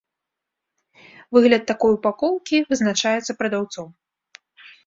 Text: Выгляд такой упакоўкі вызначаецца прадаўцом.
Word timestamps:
Выгляд 1.37 1.63
такой 1.71 1.91
упакоўкі 1.97 2.65
вызначаецца 2.73 3.31
прадаўцом. 3.43 3.87